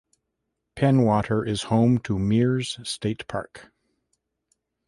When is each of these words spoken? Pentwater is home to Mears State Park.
Pentwater 0.75 1.47
is 1.47 1.61
home 1.69 1.99
to 1.99 2.17
Mears 2.17 2.79
State 2.89 3.27
Park. 3.27 3.71